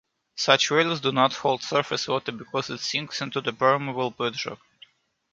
[0.35, 4.57] Such valleys do not hold surface water because it sinks into the permeable bedrock.